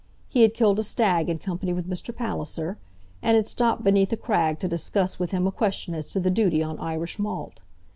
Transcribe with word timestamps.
He 0.27 0.41
had 0.41 0.55
killed 0.55 0.79
a 0.79 0.83
stag 0.83 1.29
in 1.29 1.37
company 1.37 1.73
with 1.73 1.87
Mr. 1.87 2.11
Palliser, 2.11 2.79
and 3.21 3.35
had 3.35 3.47
stopped 3.47 3.83
beneath 3.83 4.11
a 4.11 4.17
crag 4.17 4.57
to 4.61 4.67
discuss 4.67 5.19
with 5.19 5.29
him 5.29 5.45
a 5.45 5.51
question 5.51 5.93
as 5.93 6.09
to 6.09 6.19
the 6.19 6.31
duty 6.31 6.63
on 6.63 6.79
Irish 6.79 7.19
malt. 7.19 7.61